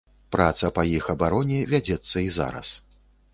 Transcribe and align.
Праца 0.35 0.69
па 0.77 0.85
іх 0.99 1.09
абароне 1.15 1.59
вядзецца 1.75 2.25
і 2.29 2.33
зараз. 2.39 2.73